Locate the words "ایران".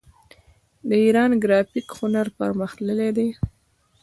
1.05-1.31